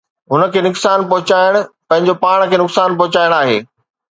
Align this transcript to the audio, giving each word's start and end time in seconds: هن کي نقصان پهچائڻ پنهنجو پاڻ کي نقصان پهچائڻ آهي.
هن 0.31 0.43
کي 0.53 0.59
نقصان 0.67 0.99
پهچائڻ 1.11 1.53
پنهنجو 1.89 2.15
پاڻ 2.25 2.39
کي 2.55 2.61
نقصان 2.65 2.99
پهچائڻ 3.03 3.37
آهي. 3.41 3.57